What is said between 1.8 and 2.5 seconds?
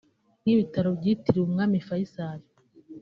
Faical